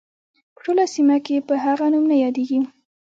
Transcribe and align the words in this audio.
په 0.53 0.59
ټوله 0.65 0.85
سیمه 0.95 1.17
کې 1.25 1.45
په 1.47 1.53
هغه 1.65 1.85
نوم 1.93 2.05
نه 2.11 2.15
یادیږي. 2.23 2.59